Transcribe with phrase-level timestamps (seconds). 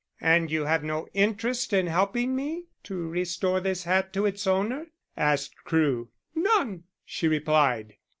[0.21, 4.87] "And you have no interest in helping me to restore this hat to its owner?"
[5.15, 6.09] asked Crewe.
[6.33, 7.97] "None," she replied.